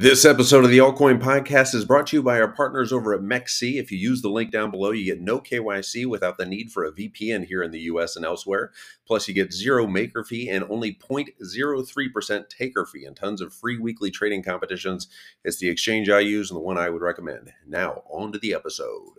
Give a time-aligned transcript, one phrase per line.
[0.00, 3.20] This episode of the Altcoin Podcast is brought to you by our partners over at
[3.20, 3.78] MEXC.
[3.78, 6.86] If you use the link down below, you get no KYC without the need for
[6.86, 8.72] a VPN here in the US and elsewhere.
[9.06, 13.76] Plus, you get zero maker fee and only 0.03% taker fee and tons of free
[13.76, 15.06] weekly trading competitions.
[15.44, 17.52] It's the exchange I use and the one I would recommend.
[17.68, 19.18] Now, on to the episode.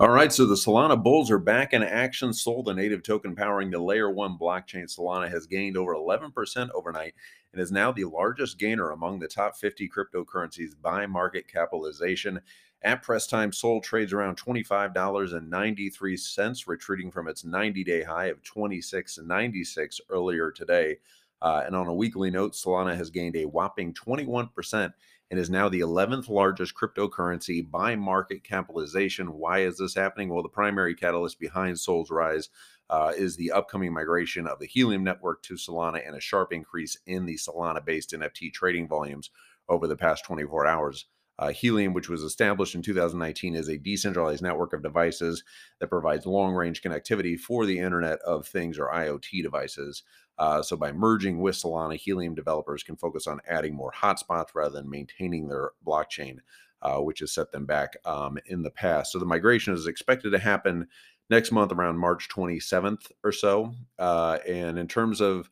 [0.00, 2.32] All right, so the Solana bulls are back in action.
[2.32, 7.12] Sol, the native token powering the layer one blockchain Solana, has gained over 11% overnight
[7.52, 12.40] and is now the largest gainer among the top 50 cryptocurrencies by market capitalization.
[12.80, 20.00] At press time, Sol trades around $25.93, retreating from its 90 day high of 26.96
[20.08, 20.96] earlier today.
[21.42, 24.94] Uh, and on a weekly note, Solana has gained a whopping 21%
[25.30, 29.32] and is now the 11th largest cryptocurrency by market capitalization.
[29.34, 30.28] Why is this happening?
[30.28, 32.48] Well, the primary catalyst behind Sol's rise
[32.90, 36.98] uh, is the upcoming migration of the Helium network to Solana and a sharp increase
[37.06, 39.30] in the Solana based NFT trading volumes
[39.68, 41.06] over the past 24 hours.
[41.40, 45.42] Uh, Helium, which was established in 2019, is a decentralized network of devices
[45.78, 50.02] that provides long range connectivity for the Internet of Things or IoT devices.
[50.38, 54.74] Uh, so, by merging with Solana, Helium developers can focus on adding more hotspots rather
[54.74, 56.40] than maintaining their blockchain,
[56.82, 59.12] uh, which has set them back um, in the past.
[59.12, 60.88] So, the migration is expected to happen
[61.30, 63.72] next month around March 27th or so.
[63.98, 65.48] Uh, and in terms of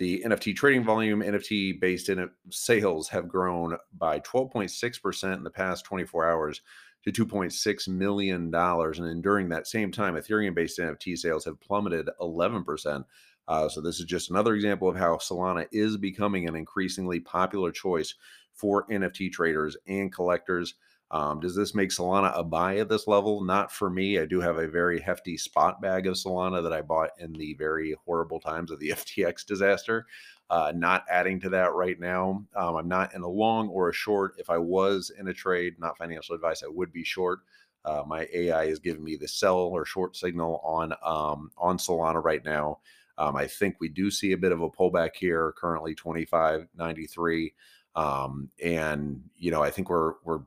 [0.00, 5.84] the NFT trading volume, NFT based in sales have grown by 12.6% in the past
[5.84, 6.62] 24 hours
[7.04, 8.54] to $2.6 million.
[8.54, 13.04] And during that same time, Ethereum based NFT sales have plummeted 11%.
[13.46, 17.70] Uh, so, this is just another example of how Solana is becoming an increasingly popular
[17.70, 18.14] choice
[18.54, 20.76] for NFT traders and collectors.
[21.12, 23.42] Um, does this make Solana a buy at this level?
[23.42, 24.18] Not for me.
[24.18, 27.54] I do have a very hefty spot bag of Solana that I bought in the
[27.54, 30.06] very horrible times of the FTX disaster.
[30.50, 32.44] Uh, not adding to that right now.
[32.56, 34.34] Um, I'm not in a long or a short.
[34.38, 37.40] If I was in a trade, not financial advice, I would be short.
[37.84, 42.22] Uh, my AI is giving me the sell or short signal on um, on Solana
[42.22, 42.78] right now.
[43.16, 47.52] Um, I think we do see a bit of a pullback here, currently 25.93.
[47.94, 50.40] Um, and you know, I think we're we're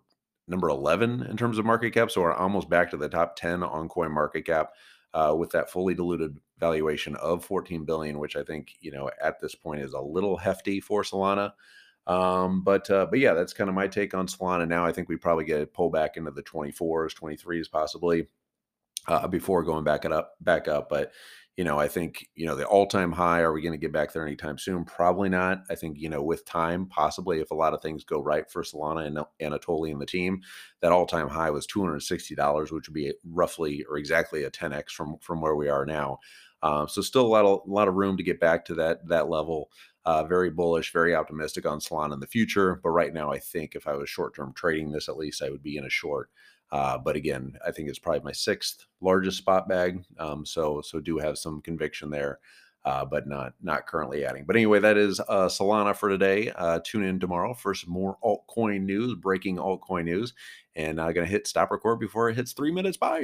[0.47, 2.11] number 11 in terms of market cap.
[2.11, 4.71] So we're almost back to the top 10 on coin market cap
[5.13, 9.39] uh, with that fully diluted valuation of 14 billion, which I think, you know, at
[9.39, 11.53] this point is a little hefty for Solana.
[12.05, 14.67] Um, but uh, but yeah, that's kind of my take on Solana.
[14.67, 18.27] Now I think we probably get a pull back into the 24s, 23s possibly
[19.07, 20.89] uh, before going back it up back up.
[20.89, 21.13] But
[21.55, 23.91] you know, I think, you know, the all time high, are we going to get
[23.91, 24.85] back there anytime soon?
[24.85, 25.63] Probably not.
[25.69, 28.63] I think, you know, with time, possibly if a lot of things go right for
[28.63, 30.41] Solana and Anatoly and the team,
[30.83, 35.17] that all time high was $260, which would be roughly or exactly a 10x from,
[35.21, 36.19] from where we are now.
[36.61, 39.07] Um, so still a lot of, a lot of room to get back to that,
[39.07, 39.71] that level.
[40.03, 42.81] Uh, very bullish, very optimistic on Solana in the future.
[42.83, 45.49] But right now, I think if I was short term trading this, at least I
[45.49, 46.29] would be in a short.
[46.69, 50.03] Uh, but again, I think it's probably my sixth largest spot bag.
[50.19, 52.39] Um, so so do have some conviction there,
[52.85, 54.45] uh, but not not currently adding.
[54.45, 56.51] But anyway, that is uh, Solana for today.
[56.51, 60.33] Uh, tune in tomorrow for some more altcoin news, breaking altcoin news,
[60.75, 62.97] and I'm gonna hit stop record before it hits three minutes.
[62.97, 63.21] Bye.